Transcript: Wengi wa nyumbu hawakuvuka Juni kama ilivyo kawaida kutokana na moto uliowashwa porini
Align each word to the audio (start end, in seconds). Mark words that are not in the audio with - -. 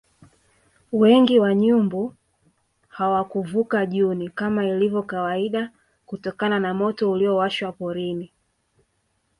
Wengi 0.91 1.39
wa 1.39 1.55
nyumbu 1.55 2.13
hawakuvuka 2.89 3.85
Juni 3.85 4.29
kama 4.29 4.65
ilivyo 4.65 5.03
kawaida 5.03 5.71
kutokana 6.05 6.59
na 6.59 6.73
moto 6.73 7.11
uliowashwa 7.11 7.71
porini 7.71 8.31